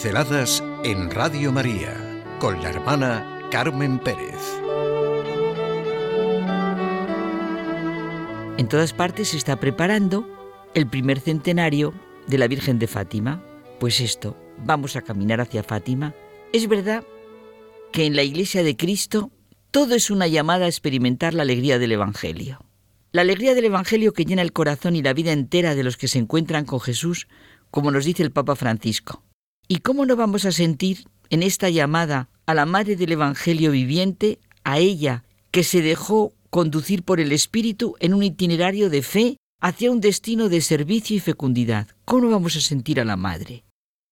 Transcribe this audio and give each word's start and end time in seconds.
Pinceladas 0.00 0.62
en 0.84 1.10
Radio 1.10 1.50
María 1.50 1.92
con 2.38 2.62
la 2.62 2.70
hermana 2.70 3.48
Carmen 3.50 3.98
Pérez. 3.98 4.38
En 8.58 8.68
todas 8.68 8.92
partes 8.92 9.30
se 9.30 9.36
está 9.36 9.58
preparando 9.58 10.24
el 10.74 10.86
primer 10.86 11.18
centenario 11.18 11.94
de 12.28 12.38
la 12.38 12.46
Virgen 12.46 12.78
de 12.78 12.86
Fátima. 12.86 13.42
Pues 13.80 13.98
esto, 13.98 14.36
vamos 14.64 14.94
a 14.94 15.02
caminar 15.02 15.40
hacia 15.40 15.64
Fátima. 15.64 16.14
Es 16.52 16.68
verdad 16.68 17.02
que 17.90 18.06
en 18.06 18.14
la 18.14 18.22
Iglesia 18.22 18.62
de 18.62 18.76
Cristo 18.76 19.32
todo 19.72 19.96
es 19.96 20.12
una 20.12 20.28
llamada 20.28 20.66
a 20.66 20.68
experimentar 20.68 21.34
la 21.34 21.42
alegría 21.42 21.80
del 21.80 21.90
Evangelio. 21.90 22.60
La 23.10 23.22
alegría 23.22 23.56
del 23.56 23.64
Evangelio 23.64 24.12
que 24.12 24.24
llena 24.24 24.42
el 24.42 24.52
corazón 24.52 24.94
y 24.94 25.02
la 25.02 25.12
vida 25.12 25.32
entera 25.32 25.74
de 25.74 25.82
los 25.82 25.96
que 25.96 26.06
se 26.06 26.20
encuentran 26.20 26.66
con 26.66 26.78
Jesús, 26.78 27.26
como 27.72 27.90
nos 27.90 28.04
dice 28.04 28.22
el 28.22 28.30
Papa 28.30 28.54
Francisco. 28.54 29.24
¿Y 29.70 29.80
cómo 29.80 30.06
no 30.06 30.16
vamos 30.16 30.46
a 30.46 30.52
sentir 30.52 31.04
en 31.28 31.42
esta 31.42 31.68
llamada 31.68 32.30
a 32.46 32.54
la 32.54 32.64
Madre 32.64 32.96
del 32.96 33.12
Evangelio 33.12 33.70
viviente, 33.70 34.38
a 34.64 34.78
ella 34.78 35.24
que 35.50 35.62
se 35.62 35.82
dejó 35.82 36.32
conducir 36.48 37.02
por 37.02 37.20
el 37.20 37.32
Espíritu 37.32 37.94
en 38.00 38.14
un 38.14 38.22
itinerario 38.22 38.88
de 38.88 39.02
fe 39.02 39.36
hacia 39.60 39.90
un 39.90 40.00
destino 40.00 40.48
de 40.48 40.62
servicio 40.62 41.16
y 41.16 41.20
fecundidad? 41.20 41.86
¿Cómo 42.06 42.30
vamos 42.30 42.56
a 42.56 42.62
sentir 42.62 42.98
a 42.98 43.04
la 43.04 43.16
Madre? 43.16 43.64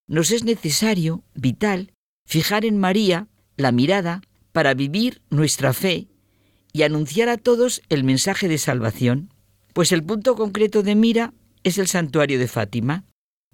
Nos 0.06 0.30
es 0.30 0.45
necesario, 0.45 1.24
vital, 1.34 1.95
fijar 2.28 2.66
en 2.66 2.77
María 2.77 3.28
la 3.56 3.73
mirada 3.73 4.20
para 4.52 4.75
vivir 4.75 5.23
nuestra 5.30 5.73
fe 5.73 6.09
y 6.75 6.83
anunciar 6.83 7.30
a 7.30 7.38
todos 7.38 7.80
el 7.88 8.05
mensaje 8.05 8.47
de 8.47 8.59
salvación, 8.59 9.33
pues 9.73 9.91
el 9.92 10.05
punto 10.05 10.36
concreto 10.36 10.83
de 10.83 10.94
mira 10.94 11.33
es 11.62 11.78
el 11.78 11.86
santuario 11.86 12.38
de 12.38 12.47
Fátima 12.47 13.06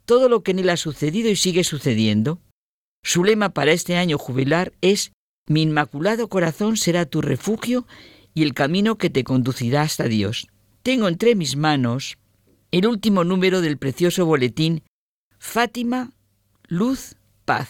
todo 0.05 0.29
lo 0.29 0.43
que 0.43 0.53
en 0.53 0.61
él 0.61 0.71
ha 0.71 0.77
sucedido 0.77 1.31
y 1.31 1.37
sigue 1.37 1.65
sucediendo. 1.65 2.41
Su 3.03 3.25
lema 3.25 3.51
para 3.51 3.73
este 3.73 3.97
año 3.97 4.19
jubilar 4.19 4.73
es 4.81 5.13
Mi 5.49 5.63
inmaculado 5.63 6.29
corazón 6.29 6.77
será 6.77 7.05
tu 7.05 7.21
refugio 7.21 7.87
y 8.33 8.43
el 8.43 8.55
camino 8.55 8.97
que 8.97 9.11
te 9.11 9.25
conducirá 9.25 9.83
hasta 9.83 10.05
Dios. 10.05 10.47
Tengo 10.83 11.09
entre 11.09 11.35
mis 11.35 11.57
manos 11.57 12.17
el 12.71 12.87
último 12.87 13.25
número 13.25 13.61
del 13.61 13.77
precioso 13.77 14.25
boletín 14.25 14.83
Fátima, 15.39 16.13
Luz, 16.69 17.17
Paz. 17.45 17.69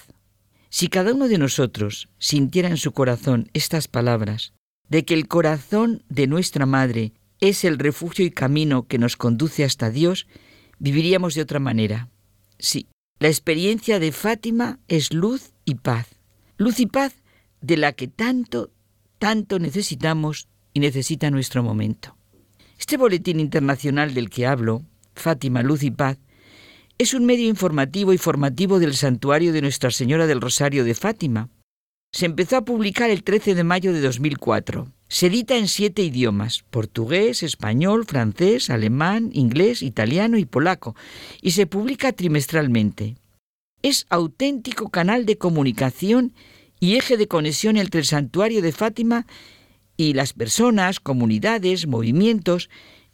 Si 0.69 0.89
cada 0.89 1.13
uno 1.13 1.29
de 1.29 1.39
nosotros 1.39 2.09
sintiera 2.19 2.69
en 2.69 2.77
su 2.77 2.93
corazón 2.93 3.51
estas 3.53 3.89
palabras, 3.89 4.53
de 4.89 5.05
que 5.05 5.15
el 5.15 5.27
corazón 5.27 6.03
de 6.09 6.27
nuestra 6.27 6.67
Madre 6.67 7.13
es 7.41 7.65
el 7.65 7.79
refugio 7.79 8.25
y 8.25 8.31
camino 8.31 8.87
que 8.87 8.99
nos 8.99 9.17
conduce 9.17 9.65
hasta 9.65 9.91
Dios, 9.91 10.27
viviríamos 10.79 11.35
de 11.35 11.43
otra 11.43 11.59
manera. 11.59 12.09
Sí, 12.63 12.87
la 13.19 13.27
experiencia 13.27 13.99
de 13.99 14.13
Fátima 14.13 14.79
es 14.87 15.13
luz 15.13 15.53
y 15.65 15.75
paz. 15.75 16.07
Luz 16.59 16.79
y 16.79 16.87
paz 16.87 17.13
de 17.61 17.77
la 17.77 17.93
que 17.93 18.07
tanto, 18.07 18.71
tanto 19.19 19.59
necesitamos 19.59 20.47
y 20.73 20.79
necesita 20.79 21.29
nuestro 21.33 21.65
momento. 21.65 22.17
Este 22.79 22.97
boletín 22.97 23.41
internacional 23.41 24.15
del 24.15 24.31
que 24.31 24.47
hablo, 24.47 24.85
Fátima, 25.15 25.63
Luz 25.63 25.83
y 25.83 25.91
Paz, 25.91 26.19
es 26.99 27.15
un 27.15 27.27
medio 27.27 27.49
informativo 27.49 28.13
y 28.13 28.19
formativo 28.19 28.79
del 28.79 28.95
santuario 28.95 29.53
de 29.53 29.61
Nuestra 29.61 29.91
Señora 29.91 30.29
del 30.29 30.41
Rosario 30.41 30.85
de 30.85 30.95
Fátima. 30.95 31.49
Se 32.13 32.27
empezó 32.27 32.59
a 32.59 32.65
publicar 32.65 33.11
el 33.11 33.25
13 33.25 33.57
de 33.57 33.65
mayo 33.65 33.93
de 33.93 34.01
2004. 34.01 34.87
Se 35.13 35.27
edita 35.27 35.59
en 35.59 35.69
siete 35.69 36.03
idiomas, 36.03 36.65
portugués, 36.71 37.43
español, 37.43 38.07
francés, 38.07 38.71
alemán, 38.71 39.29
inglés, 39.35 39.83
italiano 39.83 40.39
y 40.39 40.47
polaco, 40.47 40.97
y 41.43 41.51
se 41.51 41.67
publica 41.67 42.13
trimestralmente. 42.13 43.17
Es 43.83 44.07
auténtico 44.09 44.89
canal 44.89 45.27
de 45.27 45.37
comunicación 45.37 46.33
y 46.81 46.97
eje 46.97 47.19
de 47.19 47.29
conexión 47.29 47.77
entre 47.77 48.01
el 48.01 48.07
santuario 48.07 48.63
de 48.63 48.73
Fátima 48.73 49.27
y 49.99 50.15
las 50.15 50.33
personas, 50.33 50.99
comunidades, 50.99 51.87
movimientos 51.87 52.71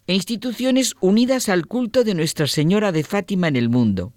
e 0.07 0.15
instituciones 0.15 0.95
unidas 1.01 1.49
al 1.49 1.67
culto 1.67 2.05
de 2.05 2.15
Nuestra 2.15 2.47
Señora 2.47 2.93
de 2.93 3.03
Fátima 3.03 3.49
en 3.49 3.57
el 3.57 3.71
mundo. 3.71 4.13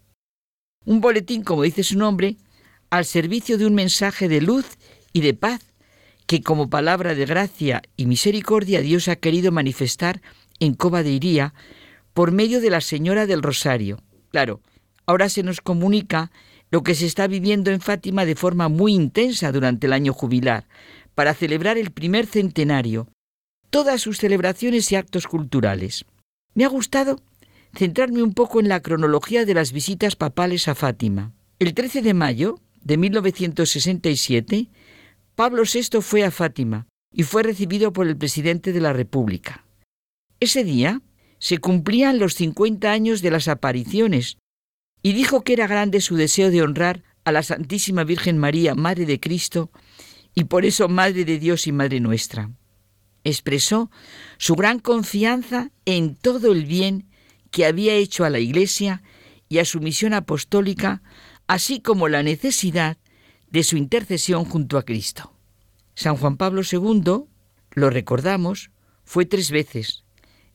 Un 0.85 1.01
boletín, 1.01 1.44
como 1.44 1.63
dice 1.63 1.81
su 1.81 1.97
nombre, 1.97 2.38
al 2.91 3.05
servicio 3.05 3.57
de 3.57 3.66
un 3.66 3.73
mensaje 3.73 4.28
de 4.28 4.41
luz 4.41 4.66
y 5.13 5.22
de 5.22 5.34
paz 5.34 5.70
que 6.27 6.41
como 6.41 6.69
palabra 6.69 7.15
de 7.15 7.25
gracia 7.25 7.81
y 7.97 8.05
misericordia 8.05 8.81
Dios 8.81 9.07
ha 9.07 9.15
querido 9.15 9.51
manifestar 9.51 10.21
en 10.59 10.73
Coba 10.73 11.03
de 11.03 11.11
Iría 11.11 11.53
por 12.13 12.31
medio 12.31 12.61
de 12.61 12.69
la 12.69 12.81
Señora 12.81 13.25
del 13.25 13.41
Rosario. 13.41 13.99
Claro, 14.29 14.61
ahora 15.05 15.29
se 15.29 15.43
nos 15.43 15.61
comunica 15.61 16.31
lo 16.69 16.83
que 16.83 16.95
se 16.95 17.05
está 17.05 17.27
viviendo 17.27 17.69
en 17.71 17.81
Fátima 17.81 18.25
de 18.25 18.35
forma 18.35 18.69
muy 18.69 18.93
intensa 18.93 19.51
durante 19.51 19.87
el 19.87 19.93
año 19.93 20.13
jubilar, 20.13 20.67
para 21.15 21.33
celebrar 21.33 21.77
el 21.77 21.91
primer 21.91 22.25
centenario, 22.25 23.09
todas 23.69 24.01
sus 24.01 24.17
celebraciones 24.17 24.91
y 24.91 24.95
actos 24.95 25.27
culturales. 25.27 26.05
Me 26.53 26.63
ha 26.63 26.69
gustado 26.69 27.19
centrarme 27.75 28.23
un 28.23 28.33
poco 28.33 28.59
en 28.59 28.69
la 28.69 28.81
cronología 28.81 29.45
de 29.45 29.53
las 29.53 29.71
visitas 29.71 30.15
papales 30.15 30.67
a 30.67 30.75
Fátima. 30.75 31.33
El 31.59 31.73
13 31.73 32.01
de 32.01 32.13
mayo 32.13 32.59
de 32.81 32.97
1967, 32.97 34.69
Pablo 35.41 35.63
VI 35.63 36.02
fue 36.02 36.24
a 36.24 36.29
Fátima 36.29 36.85
y 37.12 37.24
fue 37.24 37.41
recibido 37.41 37.91
por 37.94 38.06
el 38.06 38.16
presidente 38.16 38.74
de 38.74 38.79
la 38.79 38.94
República. 38.94 39.66
Ese 40.40 40.63
día 40.63 41.02
se 41.40 41.57
cumplían 41.57 42.19
los 42.19 42.35
50 42.35 42.91
años 42.91 43.24
de 43.24 43.31
las 43.31 43.47
apariciones 43.47 44.38
y 45.02 45.13
dijo 45.13 45.41
que 45.41 45.53
era 45.53 45.66
grande 45.66 46.00
su 46.00 46.16
deseo 46.16 46.52
de 46.52 46.62
honrar 46.62 47.02
a 47.24 47.31
la 47.31 47.41
Santísima 47.41 48.03
Virgen 48.03 48.38
María, 48.38 48.75
Madre 48.75 49.07
de 49.07 49.19
Cristo, 49.19 49.72
y 50.35 50.44
por 50.44 50.63
eso 50.63 50.88
Madre 50.88 51.25
de 51.25 51.40
Dios 51.40 51.66
y 51.66 51.72
Madre 51.72 52.00
nuestra. 52.02 52.52
Expresó 53.23 53.90
su 54.38 54.53
gran 54.53 54.78
confianza 54.78 55.72
en 55.85 56.13
todo 56.13 56.52
el 56.52 56.68
bien 56.68 57.09
que 57.50 57.66
había 57.66 57.96
hecho 57.96 58.25
a 58.25 58.29
la 58.29 58.38
Iglesia 58.38 59.02
y 59.50 59.58
a 59.58 59.66
su 59.66 59.79
misión 59.79 60.13
apostólica, 60.13 61.02
así 61.47 61.79
como 61.79 62.09
la 62.09 62.22
necesidad 62.22 63.00
de 63.50 63.63
su 63.63 63.75
intercesión 63.75 64.46
junto 64.46 64.78
a 64.78 64.84
Cristo. 64.84 65.30
San 66.01 66.17
Juan 66.17 66.35
Pablo 66.35 66.63
II, 66.69 67.25
lo 67.73 67.89
recordamos, 67.91 68.72
fue 69.03 69.28
tres 69.28 69.51
veces, 69.51 70.03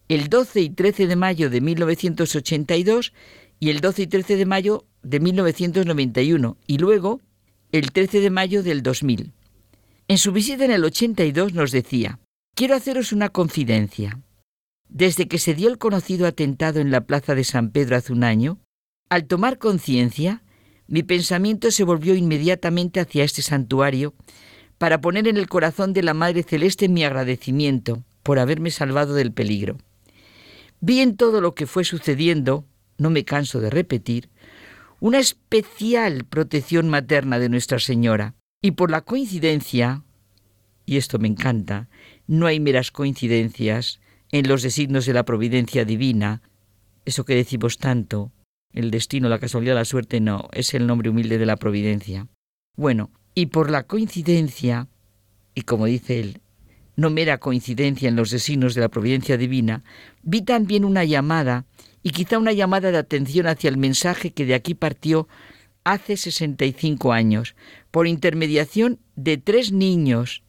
el 0.08 0.28
12 0.28 0.60
y 0.60 0.70
13 0.70 1.06
de 1.06 1.14
mayo 1.14 1.50
de 1.50 1.60
1982 1.60 3.12
y 3.60 3.70
el 3.70 3.80
12 3.80 4.02
y 4.02 4.06
13 4.08 4.36
de 4.36 4.44
mayo 4.44 4.86
de 5.04 5.20
1991 5.20 6.56
y 6.66 6.78
luego 6.78 7.20
el 7.70 7.92
13 7.92 8.20
de 8.20 8.30
mayo 8.30 8.64
del 8.64 8.82
2000. 8.82 9.32
En 10.08 10.18
su 10.18 10.32
visita 10.32 10.64
en 10.64 10.72
el 10.72 10.84
82 10.84 11.54
nos 11.54 11.70
decía, 11.70 12.18
quiero 12.56 12.74
haceros 12.74 13.12
una 13.12 13.28
confidencia. 13.28 14.20
Desde 14.88 15.28
que 15.28 15.38
se 15.38 15.54
dio 15.54 15.68
el 15.68 15.78
conocido 15.78 16.26
atentado 16.26 16.80
en 16.80 16.90
la 16.90 17.02
plaza 17.02 17.36
de 17.36 17.44
San 17.44 17.70
Pedro 17.70 17.96
hace 17.96 18.12
un 18.12 18.24
año, 18.24 18.58
al 19.08 19.26
tomar 19.26 19.58
conciencia, 19.58 20.42
mi 20.88 21.04
pensamiento 21.04 21.70
se 21.70 21.84
volvió 21.84 22.16
inmediatamente 22.16 22.98
hacia 22.98 23.22
este 23.22 23.42
santuario 23.42 24.14
para 24.78 25.00
poner 25.00 25.28
en 25.28 25.36
el 25.36 25.48
corazón 25.48 25.92
de 25.92 26.02
la 26.02 26.14
Madre 26.14 26.42
Celeste 26.42 26.88
mi 26.88 27.04
agradecimiento 27.04 28.02
por 28.22 28.38
haberme 28.38 28.70
salvado 28.70 29.14
del 29.14 29.32
peligro. 29.32 29.78
Vi 30.80 31.00
en 31.00 31.16
todo 31.16 31.40
lo 31.40 31.54
que 31.54 31.66
fue 31.66 31.84
sucediendo, 31.84 32.64
no 32.98 33.10
me 33.10 33.24
canso 33.24 33.60
de 33.60 33.70
repetir, 33.70 34.28
una 35.00 35.18
especial 35.18 36.24
protección 36.24 36.88
materna 36.88 37.38
de 37.38 37.48
Nuestra 37.48 37.78
Señora. 37.78 38.34
Y 38.62 38.72
por 38.72 38.90
la 38.90 39.02
coincidencia, 39.02 40.02
y 40.84 40.96
esto 40.96 41.18
me 41.18 41.28
encanta, 41.28 41.88
no 42.26 42.46
hay 42.46 42.60
meras 42.60 42.90
coincidencias 42.90 44.00
en 44.32 44.48
los 44.48 44.62
designos 44.62 45.06
de 45.06 45.12
la 45.12 45.24
providencia 45.24 45.84
divina, 45.84 46.42
eso 47.04 47.24
que 47.24 47.34
decimos 47.34 47.78
tanto, 47.78 48.32
el 48.72 48.90
destino, 48.90 49.28
la 49.28 49.38
casualidad, 49.38 49.74
la 49.74 49.84
suerte, 49.84 50.20
no, 50.20 50.48
es 50.52 50.74
el 50.74 50.86
nombre 50.86 51.10
humilde 51.10 51.38
de 51.38 51.46
la 51.46 51.56
providencia. 51.56 52.26
Bueno, 52.76 53.10
y 53.38 53.46
por 53.46 53.70
la 53.70 53.82
coincidencia, 53.82 54.88
y 55.54 55.60
como 55.60 55.84
dice 55.84 56.18
él, 56.18 56.40
no 56.96 57.10
mera 57.10 57.36
coincidencia 57.36 58.08
en 58.08 58.16
los 58.16 58.30
designios 58.30 58.74
de 58.74 58.80
la 58.80 58.88
providencia 58.88 59.36
divina, 59.36 59.84
vi 60.22 60.40
también 60.40 60.86
una 60.86 61.04
llamada, 61.04 61.66
y 62.02 62.10
quizá 62.10 62.38
una 62.38 62.52
llamada 62.52 62.90
de 62.90 62.96
atención 62.96 63.46
hacia 63.46 63.68
el 63.68 63.76
mensaje 63.76 64.32
que 64.32 64.46
de 64.46 64.54
aquí 64.54 64.72
partió 64.74 65.28
hace 65.84 66.16
65 66.16 67.12
años, 67.12 67.54
por 67.90 68.06
intermediación 68.06 69.00
de 69.16 69.36
tres 69.36 69.70
niños, 69.70 70.42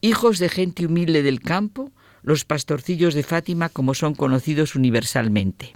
hijos 0.00 0.40
de 0.40 0.48
gente 0.48 0.86
humilde 0.86 1.22
del 1.22 1.38
campo, 1.38 1.92
los 2.22 2.44
pastorcillos 2.44 3.14
de 3.14 3.22
Fátima 3.22 3.68
como 3.68 3.94
son 3.94 4.16
conocidos 4.16 4.74
universalmente. 4.74 5.74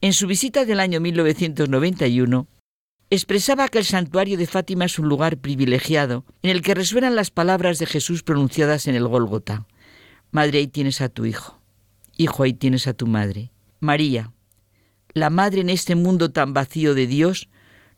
En 0.00 0.12
su 0.12 0.26
visita 0.26 0.64
del 0.64 0.80
año 0.80 1.00
1991, 1.00 2.48
expresaba 3.14 3.68
que 3.68 3.76
el 3.76 3.84
santuario 3.84 4.38
de 4.38 4.46
Fátima 4.46 4.86
es 4.86 4.98
un 4.98 5.06
lugar 5.06 5.36
privilegiado 5.36 6.24
en 6.40 6.48
el 6.48 6.62
que 6.62 6.74
resuenan 6.74 7.14
las 7.14 7.30
palabras 7.30 7.78
de 7.78 7.84
Jesús 7.84 8.22
pronunciadas 8.22 8.86
en 8.86 8.94
el 8.94 9.06
Gólgota. 9.06 9.66
Madre, 10.30 10.60
ahí 10.60 10.66
tienes 10.66 11.02
a 11.02 11.10
tu 11.10 11.26
hijo. 11.26 11.60
Hijo, 12.16 12.42
ahí 12.42 12.54
tienes 12.54 12.86
a 12.86 12.94
tu 12.94 13.06
madre. 13.06 13.52
María, 13.80 14.32
la 15.12 15.28
madre 15.28 15.60
en 15.60 15.68
este 15.68 15.94
mundo 15.94 16.30
tan 16.30 16.54
vacío 16.54 16.94
de 16.94 17.06
Dios, 17.06 17.50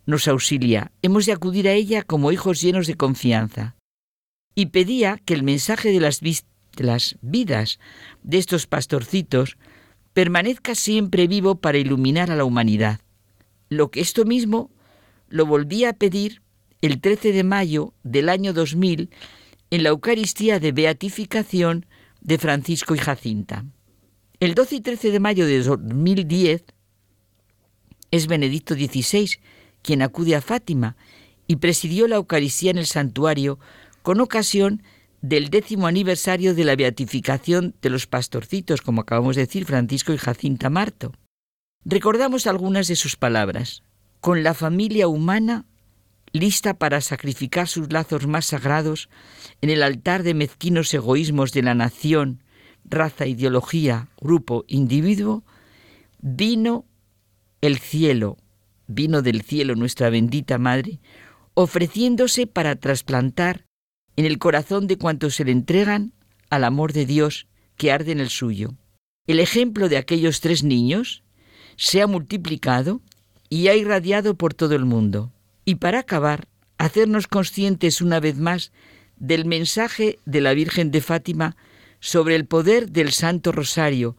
nos 0.05 0.26
auxilia. 0.26 0.90
Hemos 1.00 1.26
de 1.26 1.32
acudir 1.32 1.69
a 1.69 1.75
ella 1.75 2.02
como 2.02 2.32
hijos 2.32 2.60
llenos 2.60 2.88
de 2.88 2.96
confianza. 2.96 3.76
Y 4.56 4.67
pedía 4.67 5.19
que 5.25 5.34
el 5.34 5.44
mensaje 5.44 5.93
de 5.93 6.00
las, 6.00 6.22
las 6.76 7.19
vidas 7.22 7.78
de 8.25 8.38
estos 8.38 8.67
pastorcitos 8.67 9.58
permanezca 10.12 10.75
siempre 10.75 11.28
vivo 11.28 11.60
para 11.60 11.78
iluminar 11.78 12.32
a 12.32 12.37
la 12.37 12.44
humanidad. 12.44 12.99
Lo 13.69 13.93
que 13.93 14.00
esto 14.00 14.25
mismo 14.25 14.73
lo 15.34 15.46
volvía 15.46 15.88
a 15.88 15.92
pedir 15.94 16.42
el 16.81 17.00
13 17.00 17.32
de 17.32 17.42
mayo 17.42 17.92
del 18.04 18.28
año 18.28 18.52
2000 18.52 19.10
en 19.70 19.82
la 19.82 19.88
Eucaristía 19.88 20.60
de 20.60 20.70
Beatificación 20.70 21.86
de 22.20 22.38
Francisco 22.38 22.94
y 22.94 22.98
Jacinta. 22.98 23.64
El 24.38 24.54
12 24.54 24.76
y 24.76 24.81
13 24.81 25.10
de 25.10 25.19
mayo 25.19 25.44
de 25.44 25.60
2010 25.60 26.62
es 28.12 28.26
Benedicto 28.28 28.75
XVI 28.75 29.40
quien 29.82 30.02
acude 30.02 30.36
a 30.36 30.40
Fátima 30.40 30.96
y 31.48 31.56
presidió 31.56 32.06
la 32.06 32.14
Eucaristía 32.14 32.70
en 32.70 32.78
el 32.78 32.86
santuario 32.86 33.58
con 34.02 34.20
ocasión 34.20 34.84
del 35.20 35.50
décimo 35.50 35.88
aniversario 35.88 36.54
de 36.54 36.62
la 36.62 36.76
beatificación 36.76 37.75
de 37.82 37.90
los 37.90 38.06
pastorcitos, 38.06 38.82
como 38.82 39.00
acabamos 39.00 39.34
de 39.34 39.46
decir, 39.46 39.64
Francisco 39.64 40.12
y 40.12 40.16
Jacinta 40.16 40.70
Marto. 40.70 41.10
Recordamos 41.84 42.46
algunas 42.46 42.86
de 42.86 42.94
sus 42.94 43.16
palabras. 43.16 43.82
Con 44.24 44.42
la 44.42 44.54
familia 44.54 45.06
humana 45.06 45.66
lista 46.32 46.78
para 46.78 47.02
sacrificar 47.02 47.68
sus 47.68 47.92
lazos 47.92 48.26
más 48.26 48.46
sagrados 48.46 49.10
en 49.60 49.68
el 49.68 49.82
altar 49.82 50.22
de 50.22 50.32
mezquinos 50.32 50.94
egoísmos 50.94 51.52
de 51.52 51.60
la 51.60 51.74
nación, 51.74 52.42
raza, 52.86 53.26
ideología, 53.26 54.08
grupo, 54.18 54.64
individuo, 54.66 55.44
vino 56.22 56.86
el 57.60 57.78
cielo, 57.78 58.38
vino 58.86 59.20
del 59.20 59.42
cielo 59.42 59.74
nuestra 59.74 60.08
bendita 60.08 60.56
Madre, 60.56 61.00
ofreciéndose 61.52 62.46
para 62.46 62.76
trasplantar 62.76 63.66
en 64.16 64.24
el 64.24 64.38
corazón 64.38 64.86
de 64.86 64.96
cuantos 64.96 65.34
se 65.34 65.44
le 65.44 65.52
entregan 65.52 66.14
al 66.48 66.64
amor 66.64 66.94
de 66.94 67.04
Dios 67.04 67.46
que 67.76 67.92
arde 67.92 68.12
en 68.12 68.20
el 68.20 68.30
suyo. 68.30 68.70
El 69.26 69.38
ejemplo 69.38 69.90
de 69.90 69.98
aquellos 69.98 70.40
tres 70.40 70.62
niños 70.62 71.24
se 71.76 72.00
ha 72.00 72.06
multiplicado 72.06 73.02
y 73.49 73.69
ha 73.69 73.76
irradiado 73.76 74.37
por 74.37 74.55
todo 74.55 74.75
el 74.75 74.85
mundo. 74.85 75.32
Y 75.64 75.76
para 75.76 76.00
acabar, 76.00 76.49
hacernos 76.79 77.26
conscientes 77.26 78.00
una 78.00 78.20
vez 78.20 78.37
más 78.37 78.73
del 79.17 79.44
mensaje 79.44 80.19
de 80.25 80.41
la 80.41 80.55
Virgen 80.55 80.91
de 80.91 81.00
Fátima 81.00 81.56
sobre 82.00 82.35
el 82.35 82.46
poder 82.46 82.91
del 82.91 83.12
Santo 83.12 83.52
Rosario 83.52 84.17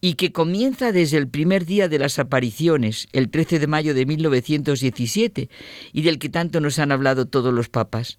y 0.00 0.14
que 0.14 0.32
comienza 0.32 0.92
desde 0.92 1.18
el 1.18 1.28
primer 1.28 1.66
día 1.66 1.88
de 1.88 1.98
las 1.98 2.18
apariciones, 2.18 3.06
el 3.12 3.30
13 3.30 3.58
de 3.58 3.66
mayo 3.66 3.94
de 3.94 4.06
1917, 4.06 5.50
y 5.92 6.02
del 6.02 6.18
que 6.18 6.30
tanto 6.30 6.60
nos 6.60 6.78
han 6.78 6.90
hablado 6.90 7.26
todos 7.26 7.52
los 7.52 7.68
papas. 7.68 8.18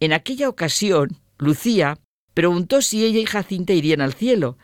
En 0.00 0.12
aquella 0.12 0.48
ocasión, 0.48 1.18
Lucía 1.38 1.98
preguntó 2.34 2.82
si 2.82 3.04
ella 3.04 3.18
y 3.18 3.26
Jacinta 3.26 3.72
irían 3.72 4.00
al 4.00 4.14
cielo, 4.14 4.58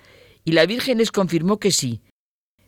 y 0.44 0.53
la 0.53 0.65
Virgen 0.65 0.99
les 0.99 1.11
confirmó 1.11 1.59
que 1.59 1.73
sí. 1.73 2.03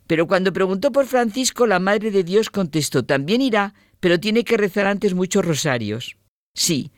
Pero 0.07 0.25
cuando 0.27 0.53
preguntó 0.53 0.91
por 0.91 1.05
Francisco, 1.05 1.67
la 1.67 1.79
Madre 1.79 2.11
de 2.11 2.23
Dios 2.23 2.49
contestó, 2.49 3.03
también 3.03 3.41
irá, 3.41 3.73
pero 3.99 4.19
tiene 4.19 4.43
que 4.43 4.57
rezar 4.57 4.87
antes 4.87 5.13
muchos 5.13 5.45
rosarios. 5.45 6.17
Sí, 6.55 6.91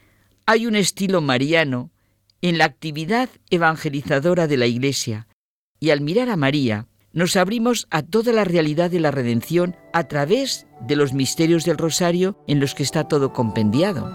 hay 0.46 0.68
un 0.68 0.76
estilo 0.76 1.20
mariano 1.22 1.92
en 2.42 2.58
la 2.58 2.66
actividad 2.66 3.30
evangelizadora 3.50 4.48
de 4.48 4.58
la 4.58 4.68
Iglesia, 4.68 5.28
y 5.80 5.90
al 5.90 6.02
mirar 6.02 6.30
a 6.30 6.38
María, 6.38 6.88
nos 7.12 7.36
abrimos 7.36 7.88
a 7.90 8.04
toda 8.04 8.32
la 8.32 8.44
realidad 8.44 8.92
de 8.92 9.00
la 9.00 9.12
redención 9.12 9.76
a 9.94 10.08
través 10.08 10.68
de 10.82 10.96
los 10.96 11.14
misterios 11.14 11.66
del 11.66 11.78
rosario 11.78 12.38
en 12.48 12.60
los 12.60 12.76
que 12.76 12.84
está 12.84 13.08
todo 13.08 13.34
compendiado. 13.34 14.10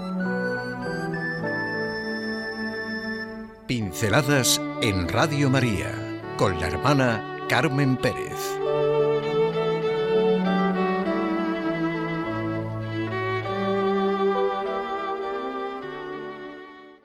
Pinceladas 3.66 4.60
en 4.82 5.08
Radio 5.08 5.50
María 5.50 5.90
con 6.36 6.60
la 6.60 6.66
hermana 6.68 7.46
Carmen 7.48 7.96
Pérez. 7.96 8.83